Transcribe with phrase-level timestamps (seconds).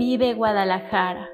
[0.00, 1.28] Vive Guadalajara.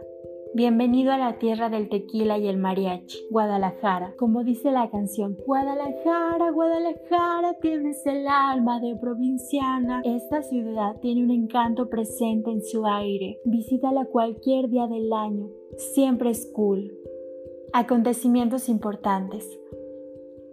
[0.52, 4.14] Bienvenido a la tierra del tequila y el mariachi, Guadalajara.
[4.18, 10.02] Como dice la canción, Guadalajara, Guadalajara, tienes el alma de provinciana.
[10.04, 13.38] Esta ciudad tiene un encanto presente en su aire.
[13.44, 15.48] Visítala cualquier día del año.
[15.76, 16.92] Siempre es cool.
[17.72, 19.48] Acontecimientos importantes.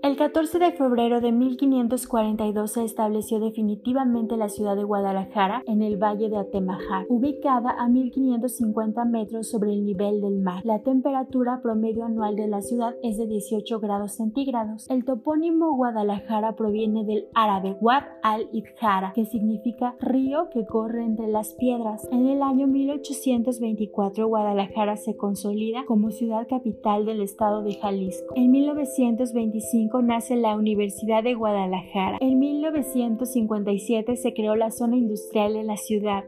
[0.04, 5.96] El 14 de febrero de 1542 se estableció definitivamente la ciudad de Guadalajara en el
[5.96, 10.60] valle de Atemajac, ubicada a 1550 metros sobre el nivel del mar.
[10.66, 14.90] La temperatura promedio anual de la ciudad es de 18 grados centígrados.
[14.90, 21.54] El topónimo Guadalajara proviene del árabe Wad al-Idjara, que significa río que corre entre las
[21.54, 22.06] piedras.
[22.12, 28.34] En el año 1824 Guadalajara se consolida como ciudad capital del estado de Jalisco.
[28.36, 32.18] En 1925 nace la Universidad de Guadalajara.
[32.20, 36.26] En 1957 se creó la zona industrial de la ciudad.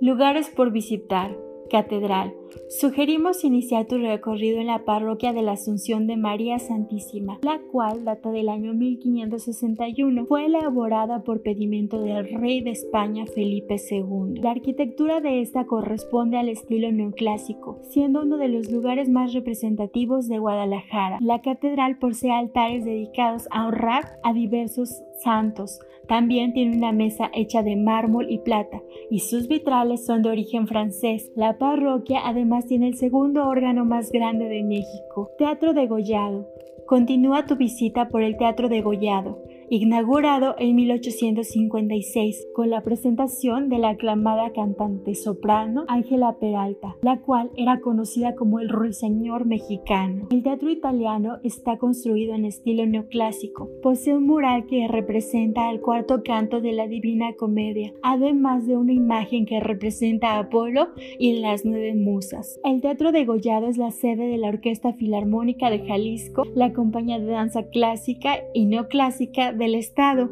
[0.00, 1.36] Lugares por visitar.
[1.70, 2.34] Catedral.
[2.80, 8.04] Sugerimos iniciar tu recorrido en la parroquia de la Asunción de María Santísima, la cual
[8.04, 10.26] data del año 1561.
[10.26, 14.40] Fue elaborada por pedimento del rey de España Felipe II.
[14.40, 20.28] La arquitectura de esta corresponde al estilo neoclásico, siendo uno de los lugares más representativos
[20.28, 21.18] de Guadalajara.
[21.20, 25.80] La catedral posee altares dedicados a honrar a diversos santos.
[26.06, 30.66] También tiene una mesa hecha de mármol y plata, y sus vitrales son de origen
[30.66, 31.30] francés.
[31.36, 35.32] La parroquia además tiene el segundo órgano más grande de México.
[35.38, 36.48] Teatro degollado.
[36.86, 39.42] Continúa tu visita por el Teatro degollado
[39.76, 47.50] inaugurado en 1856 con la presentación de la aclamada cantante soprano Ángela Peralta, la cual
[47.56, 50.26] era conocida como el ruiseñor mexicano.
[50.30, 53.68] El teatro italiano está construido en estilo neoclásico.
[53.82, 58.92] Posee un mural que representa el cuarto canto de la Divina Comedia, además de una
[58.92, 62.58] imagen que representa a Apolo y las nueve musas.
[62.64, 67.18] El Teatro de Gollado es la sede de la Orquesta Filarmónica de Jalisco, la compañía
[67.18, 70.30] de danza clásica y neoclásica del Estado.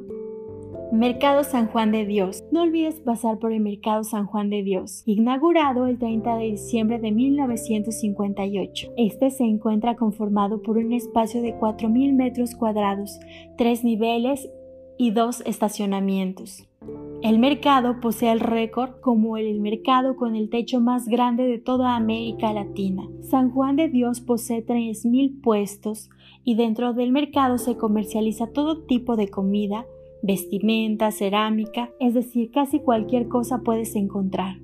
[0.93, 2.45] Mercado San Juan de Dios.
[2.53, 7.01] No olvides pasar por el Mercado San Juan de Dios, inaugurado el 30 de diciembre
[7.01, 8.93] de 1958.
[8.97, 13.19] Este se encuentra conformado por un espacio de 4.000 metros cuadrados,
[13.59, 14.49] tres niveles
[14.97, 16.67] y dos estacionamientos.
[17.23, 21.97] El mercado posee el récord como el mercado con el techo más grande de toda
[21.97, 23.09] América Latina.
[23.23, 26.11] San Juan de Dios posee 3.000 puestos
[26.45, 29.87] y dentro del mercado se comercializa todo tipo de comida,
[30.23, 34.59] vestimenta, cerámica, es decir, casi cualquier cosa puedes encontrar.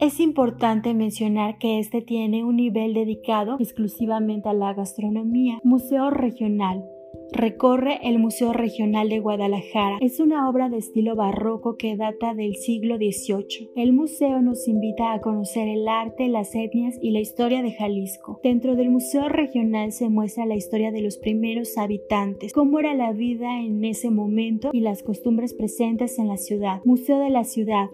[0.00, 6.84] Es importante mencionar que este tiene un nivel dedicado exclusivamente a la gastronomía, museo regional,
[7.32, 9.98] recorre el Museo Regional de Guadalajara.
[10.00, 13.70] Es una obra de estilo barroco que data del siglo XVIII.
[13.74, 18.40] El museo nos invita a conocer el arte, las etnias y la historia de Jalisco.
[18.42, 23.12] Dentro del Museo Regional se muestra la historia de los primeros habitantes, cómo era la
[23.12, 26.80] vida en ese momento y las costumbres presentes en la ciudad.
[26.84, 27.90] Museo de la Ciudad.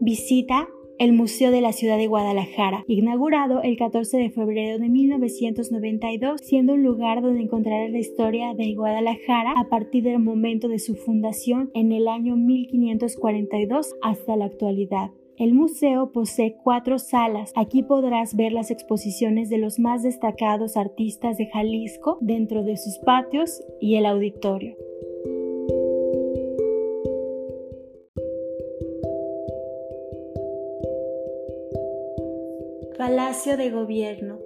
[0.00, 0.68] Visita
[0.98, 6.74] el Museo de la Ciudad de Guadalajara, inaugurado el 14 de febrero de 1992, siendo
[6.74, 11.70] un lugar donde encontrarás la historia de Guadalajara a partir del momento de su fundación
[11.74, 15.10] en el año 1542 hasta la actualidad.
[15.36, 17.52] El museo posee cuatro salas.
[17.54, 22.98] Aquí podrás ver las exposiciones de los más destacados artistas de Jalisco dentro de sus
[22.98, 24.87] patios y el auditorio.
[32.98, 34.40] Palacio de Gobierno.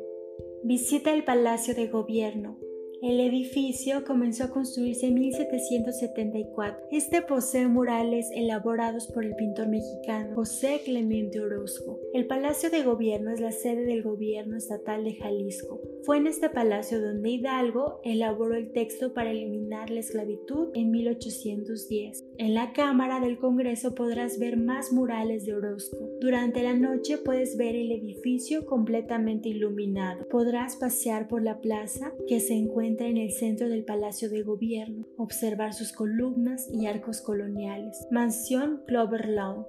[0.62, 2.58] Visita el Palacio de Gobierno.
[3.00, 6.86] El edificio comenzó a construirse en 1774.
[6.90, 11.98] Este posee murales elaborados por el pintor mexicano José Clemente Orozco.
[12.12, 15.80] El Palacio de Gobierno es la sede del gobierno estatal de Jalisco.
[16.02, 22.21] Fue en este palacio donde Hidalgo elaboró el texto para eliminar la esclavitud en 1810.
[22.38, 25.96] En la Cámara del Congreso podrás ver más murales de Orozco.
[26.20, 30.26] Durante la noche puedes ver el edificio completamente iluminado.
[30.28, 35.06] Podrás pasear por la plaza que se encuentra en el centro del Palacio de Gobierno,
[35.16, 38.06] observar sus columnas y arcos coloniales.
[38.10, 39.66] Mansión Clover Lawn.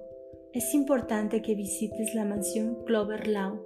[0.52, 3.60] Es importante que visites la mansión Clover Lawn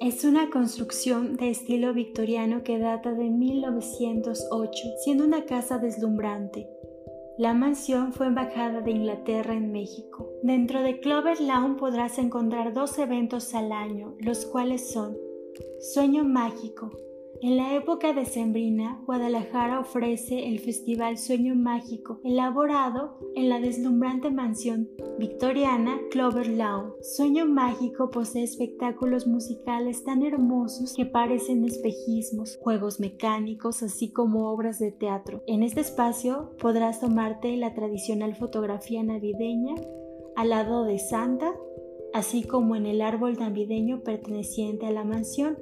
[0.00, 6.66] es una construcción de estilo victoriano que data de 1908, siendo una casa deslumbrante.
[7.40, 10.30] La mansión fue embajada de Inglaterra en México.
[10.42, 15.16] Dentro de Clover Lawn podrás encontrar dos eventos al año, los cuales son
[15.80, 16.90] Sueño Mágico,
[17.42, 24.30] En la época de Sembrina, Guadalajara ofrece el Festival Sueño Mágico, elaborado en la deslumbrante
[24.30, 26.92] mansión victoriana Clover Lawn.
[27.00, 34.78] Sueño Mágico posee espectáculos musicales tan hermosos que parecen espejismos, juegos mecánicos, así como obras
[34.78, 35.42] de teatro.
[35.46, 39.76] En este espacio podrás tomarte la tradicional fotografía navideña
[40.36, 41.54] al lado de Santa,
[42.12, 45.56] así como en el árbol navideño perteneciente a la mansión.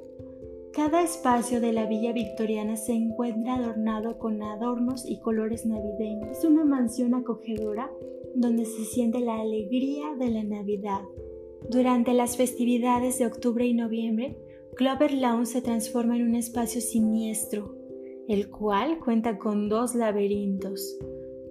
[0.79, 6.37] Cada espacio de la villa victoriana se encuentra adornado con adornos y colores navideños.
[6.37, 7.91] Es una mansión acogedora
[8.33, 11.01] donde se siente la alegría de la Navidad.
[11.69, 14.37] Durante las festividades de octubre y noviembre,
[14.77, 17.75] Clover Lawn se transforma en un espacio siniestro,
[18.29, 20.97] el cual cuenta con dos laberintos,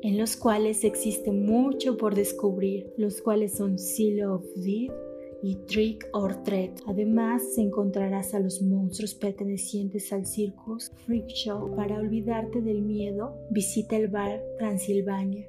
[0.00, 5.07] en los cuales existe mucho por descubrir, los cuales son Seal of Death
[5.42, 6.80] y Trick or Treat.
[6.86, 11.74] Además, encontrarás a los monstruos pertenecientes al Circus Freak Show.
[11.76, 15.46] Para olvidarte del miedo, visita el bar Transilvania.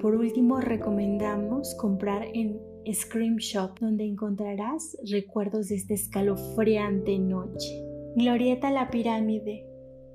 [0.00, 2.60] Por último, recomendamos comprar en
[2.92, 7.84] Scream Shop, donde encontrarás recuerdos de esta escalofriante noche.
[8.16, 9.69] Glorieta la pirámide.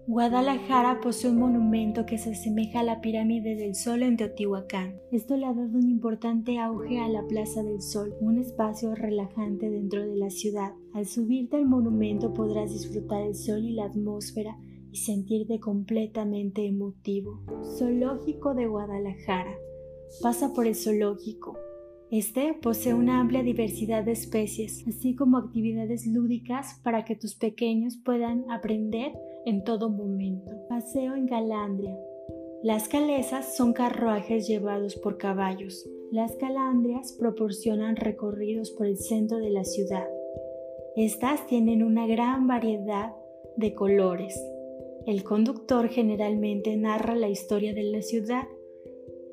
[0.07, 4.99] Guadalajara posee un monumento que se asemeja a la pirámide del Sol en Teotihuacán.
[5.11, 9.67] Esto le ha dado un importante auge a la Plaza del Sol, un espacio relajante
[9.67, 10.73] dentro de la ciudad.
[10.93, 14.55] Al subirte al monumento podrás disfrutar el sol y la atmósfera
[14.91, 17.41] y sentirte completamente emotivo.
[17.75, 19.55] Zoológico de Guadalajara.
[20.21, 21.57] Pasa por el zoológico,
[22.11, 27.97] este posee una amplia diversidad de especies, así como actividades lúdicas para que tus pequeños
[28.03, 29.11] puedan aprender
[29.45, 30.51] en todo momento.
[30.69, 31.97] Paseo en Galandria.
[32.61, 35.87] Las calesas son carruajes llevados por caballos.
[36.11, 40.07] Las calandrias proporcionan recorridos por el centro de la ciudad.
[40.95, 43.13] Estas tienen una gran variedad
[43.57, 44.39] de colores.
[45.05, 48.47] El conductor generalmente narra la historia de la ciudad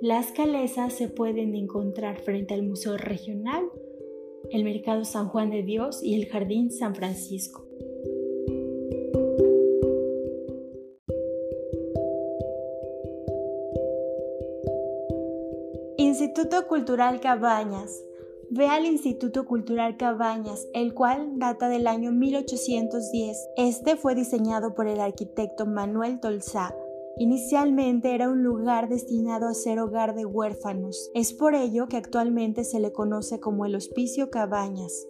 [0.03, 3.71] las calesas se pueden encontrar frente al Museo Regional,
[4.51, 7.65] el Mercado San Juan de Dios y el Jardín San Francisco.
[15.99, 18.03] Instituto Cultural Cabañas.
[18.51, 23.37] Ve al Instituto Cultural Cabañas, el cual data del año 1810.
[23.57, 26.75] Este fue diseñado por el arquitecto Manuel Tolzá
[27.19, 31.11] Inicialmente era un lugar destinado a ser hogar de huérfanos.
[31.15, 35.07] Es por ello que actualmente se le conoce como el Hospicio Cabañas.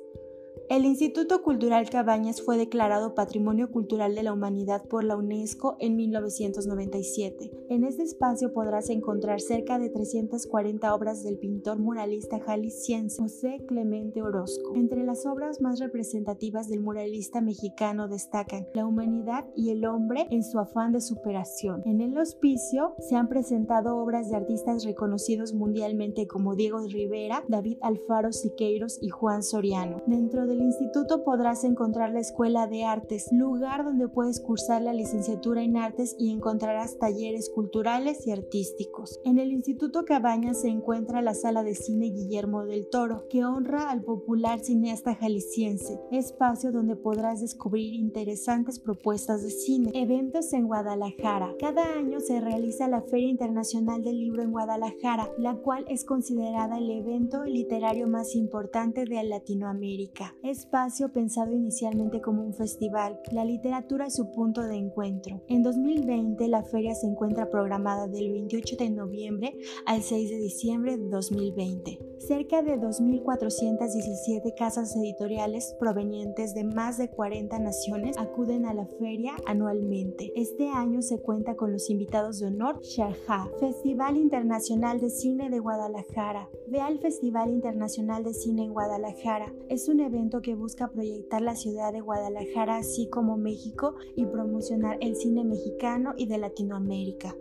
[0.69, 5.97] El Instituto Cultural Cabañas fue declarado Patrimonio Cultural de la Humanidad por la UNESCO en
[5.97, 7.51] 1997.
[7.69, 14.23] En este espacio podrás encontrar cerca de 340 obras del pintor muralista jalisciense José Clemente
[14.23, 14.75] Orozco.
[14.75, 20.43] Entre las obras más representativas del muralista mexicano destacan La humanidad y el hombre en
[20.43, 21.83] su afán de superación.
[21.85, 27.79] En el hospicio se han presentado obras de artistas reconocidos mundialmente como Diego Rivera, David
[27.83, 30.03] Alfaro Siqueiros y Juan Soriano.
[30.07, 35.63] Dentro del instituto podrás encontrar la Escuela de Artes, lugar donde puedes cursar la licenciatura
[35.63, 39.19] en artes y encontrarás talleres culturales y artísticos.
[39.25, 43.91] En el Instituto Cabañas se encuentra la Sala de Cine Guillermo del Toro, que honra
[43.91, 49.91] al popular cineasta jalisciense, espacio donde podrás descubrir interesantes propuestas de cine.
[49.95, 51.55] Eventos en Guadalajara.
[51.59, 56.77] Cada año se realiza la Feria Internacional del Libro en Guadalajara, la cual es considerada
[56.77, 64.07] el evento literario más importante de Latinoamérica espacio pensado inicialmente como un festival, la literatura
[64.07, 65.41] es su punto de encuentro.
[65.49, 69.57] En 2020 la feria se encuentra programada del 28 de noviembre
[69.87, 71.99] al 6 de diciembre de 2020.
[72.19, 79.35] Cerca de 2.417 casas editoriales provenientes de más de 40 naciones acuden a la feria
[79.47, 80.33] anualmente.
[80.37, 85.59] Este año se cuenta con los invitados de honor Sharjah, Festival Internacional de Cine de
[85.59, 86.49] Guadalajara.
[86.69, 89.53] Ve al Festival Internacional de Cine en Guadalajara.
[89.69, 94.97] Es un evento que busca proyectar la ciudad de Guadalajara así como México y promocionar
[95.01, 97.35] el cine mexicano y de Latinoamérica.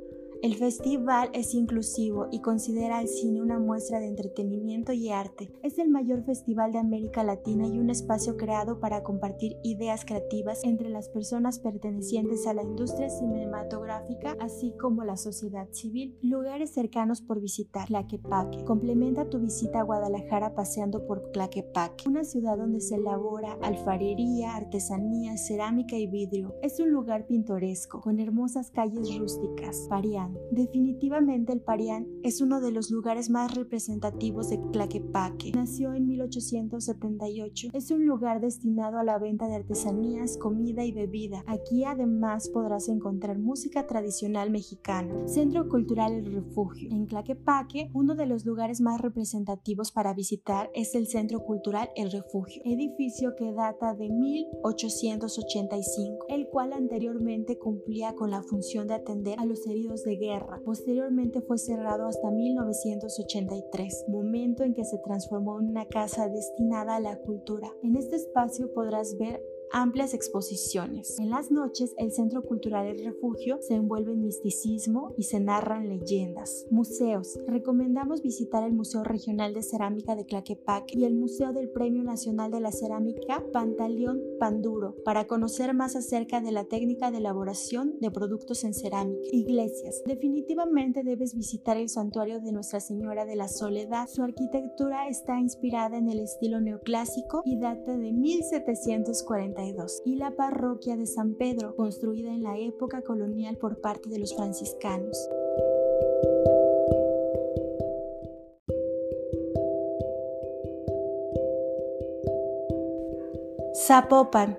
[0.43, 5.53] El festival es inclusivo y considera al cine una muestra de entretenimiento y arte.
[5.61, 10.63] Es el mayor festival de América Latina y un espacio creado para compartir ideas creativas
[10.63, 16.17] entre las personas pertenecientes a la industria cinematográfica, así como la sociedad civil.
[16.23, 17.85] Lugares cercanos por visitar.
[17.85, 18.65] Tlaquepaque.
[18.65, 25.37] Complementa tu visita a Guadalajara paseando por Tlaquepaque, una ciudad donde se elabora alfarería, artesanía,
[25.37, 26.55] cerámica y vidrio.
[26.63, 32.71] Es un lugar pintoresco, con hermosas calles rústicas, variantes Definitivamente el Parián es uno de
[32.71, 35.53] los lugares más representativos de Tlaquepaque.
[35.53, 37.69] Nació en 1878.
[37.73, 41.43] Es un lugar destinado a la venta de artesanías, comida y bebida.
[41.47, 45.27] Aquí además podrás encontrar música tradicional mexicana.
[45.27, 46.89] Centro Cultural El Refugio.
[46.91, 52.11] En Tlaquepaque, uno de los lugares más representativos para visitar es el Centro Cultural El
[52.11, 59.39] Refugio, edificio que data de 1885, el cual anteriormente cumplía con la función de atender
[59.39, 60.61] a los heridos de guerra.
[60.63, 67.01] Posteriormente fue cerrado hasta 1983, momento en que se transformó en una casa destinada a
[67.01, 67.67] la cultura.
[67.83, 71.19] En este espacio podrás ver amplias exposiciones.
[71.19, 75.89] En las noches, el Centro Cultural El Refugio se envuelve en misticismo y se narran
[75.89, 76.65] leyendas.
[76.69, 77.39] Museos.
[77.47, 82.51] Recomendamos visitar el Museo Regional de Cerámica de Claquepaque y el Museo del Premio Nacional
[82.51, 88.11] de la Cerámica Pantaleón Panduro para conocer más acerca de la técnica de elaboración de
[88.11, 89.21] productos en cerámica.
[89.31, 90.01] Iglesias.
[90.05, 94.07] Definitivamente debes visitar el santuario de Nuestra Señora de la Soledad.
[94.07, 99.60] Su arquitectura está inspirada en el estilo neoclásico y data de 1740
[100.05, 104.35] y la parroquia de San Pedro, construida en la época colonial por parte de los
[104.35, 105.17] franciscanos.
[113.75, 114.57] Zapopan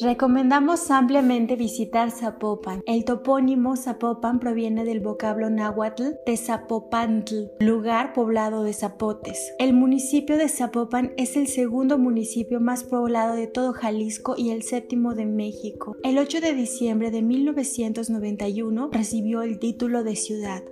[0.00, 2.82] Recomendamos ampliamente visitar Zapopan.
[2.84, 9.54] El topónimo Zapopan proviene del vocablo náhuatl de Zapopantl, lugar poblado de zapotes.
[9.60, 14.64] El municipio de Zapopan es el segundo municipio más poblado de todo Jalisco y el
[14.64, 15.96] séptimo de México.
[16.02, 20.64] El 8 de diciembre de 1991 recibió el título de ciudad.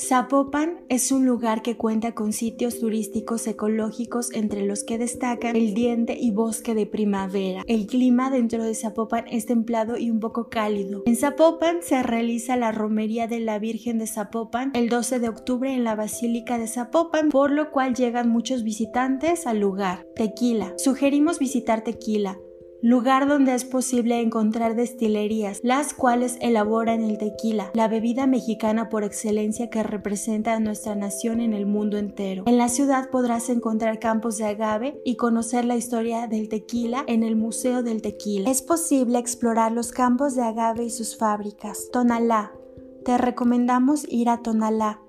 [0.00, 5.74] Zapopan es un lugar que cuenta con sitios turísticos ecológicos entre los que destacan el
[5.74, 7.64] diente y bosque de primavera.
[7.66, 11.02] El clima dentro de Zapopan es templado y un poco cálido.
[11.04, 15.74] En Zapopan se realiza la romería de la Virgen de Zapopan el 12 de octubre
[15.74, 20.06] en la Basílica de Zapopan, por lo cual llegan muchos visitantes al lugar.
[20.16, 20.72] Tequila.
[20.78, 22.38] Sugerimos visitar Tequila
[22.82, 29.04] lugar donde es posible encontrar destilerías, las cuales elaboran el tequila, la bebida mexicana por
[29.04, 32.44] excelencia que representa a nuestra nación en el mundo entero.
[32.46, 37.22] En la ciudad podrás encontrar campos de agave y conocer la historia del tequila en
[37.22, 38.50] el Museo del Tequila.
[38.50, 41.88] Es posible explorar los campos de agave y sus fábricas.
[41.92, 42.52] Tonalá.
[43.04, 45.00] Te recomendamos ir a Tonalá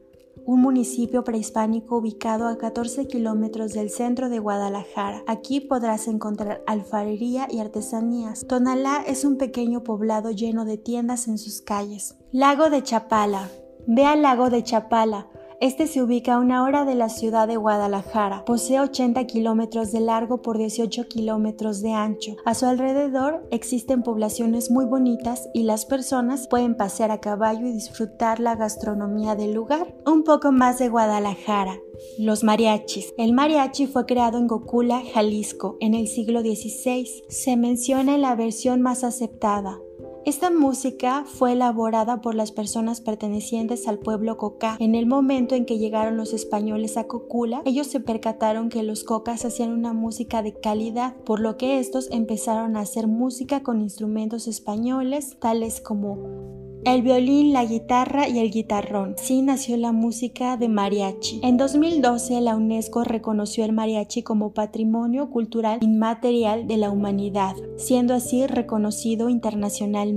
[0.46, 5.24] un municipio prehispánico ubicado a 14 kilómetros del centro de Guadalajara.
[5.28, 8.46] Aquí podrás encontrar alfarería y artesanías.
[8.48, 12.16] Tonalá es un pequeño poblado lleno de tiendas en sus calles.
[12.32, 13.50] Lago de Chapala.
[13.88, 15.28] Ve al lago de Chapala,
[15.62, 18.44] este se ubica a una hora de la ciudad de Guadalajara.
[18.46, 22.36] Posee 80 kilómetros de largo por 18 kilómetros de ancho.
[22.46, 27.74] A su alrededor existen poblaciones muy bonitas y las personas pueden pasear a caballo y
[27.74, 29.96] disfrutar la gastronomía del lugar.
[30.06, 31.80] Un poco más de Guadalajara.
[32.18, 33.14] Los mariachis.
[33.18, 37.06] El mariachi fue creado en Gokula, Jalisco, en el siglo XVI.
[37.30, 39.80] Se menciona en la versión más aceptada.
[40.24, 44.78] Esta música fue elaborada por las personas pertenecientes al pueblo Coca.
[44.80, 49.04] En el momento en que llegaron los españoles a Cocula, ellos se percataron que los
[49.04, 53.82] cocas hacían una música de calidad, por lo que estos empezaron a hacer música con
[53.82, 56.52] instrumentos españoles, tales como
[56.84, 59.16] el violín, la guitarra y el guitarrón.
[59.18, 61.40] Así nació la música de mariachi.
[61.44, 68.16] En 2012 la UNESCO reconoció el mariachi como patrimonio cultural inmaterial de la humanidad, siendo
[68.16, 70.11] así reconocido internacionalmente.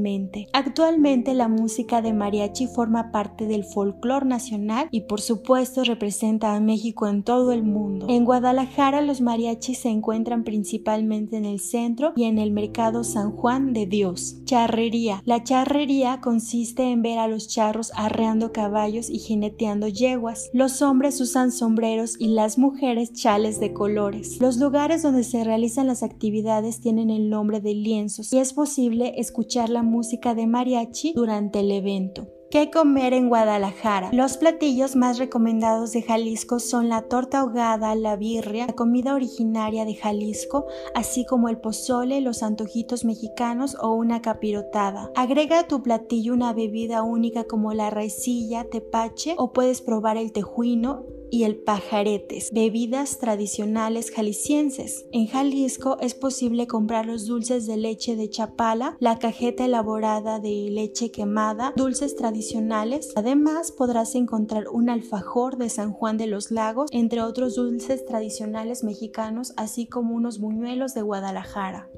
[0.52, 6.60] Actualmente la música de mariachi forma parte del folclore nacional y por supuesto representa a
[6.60, 8.06] México en todo el mundo.
[8.08, 13.32] En Guadalajara los mariachis se encuentran principalmente en el centro y en el mercado San
[13.32, 14.36] Juan de Dios.
[14.44, 15.22] Charrería.
[15.24, 20.50] La charrería consiste en ver a los charros arreando caballos y jineteando yeguas.
[20.52, 24.40] Los hombres usan sombreros y las mujeres chales de colores.
[24.40, 29.14] Los lugares donde se realizan las actividades tienen el nombre de lienzos y es posible
[29.18, 32.26] escuchar la música de mariachi durante el evento.
[32.54, 34.10] ¿Qué comer en Guadalajara?
[34.12, 39.84] Los platillos más recomendados de Jalisco son la torta ahogada, la birria, la comida originaria
[39.84, 45.10] de Jalisco, así como el pozole, los antojitos mexicanos o una capirotada.
[45.16, 50.30] Agrega a tu platillo una bebida única como la raicilla, tepache o puedes probar el
[50.30, 51.02] tejuino
[51.34, 55.04] y el pajaretes, bebidas tradicionales jaliscienses.
[55.10, 60.68] En Jalisco es posible comprar los dulces de leche de Chapala, la cajeta elaborada de
[60.70, 63.12] leche quemada, dulces tradicionales.
[63.16, 68.84] Además podrás encontrar un alfajor de San Juan de los Lagos, entre otros dulces tradicionales
[68.84, 71.90] mexicanos, así como unos buñuelos de Guadalajara.